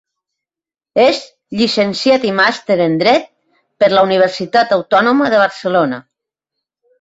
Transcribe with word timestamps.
És 1.01 1.17
llicenciat 1.59 2.25
i 2.29 2.31
Màster 2.39 2.77
en 2.87 2.95
Dret 3.03 3.27
per 3.85 3.91
la 3.93 4.05
Universitat 4.09 4.75
Autònoma 4.79 5.31
de 5.35 5.43
Barcelona. 5.45 6.03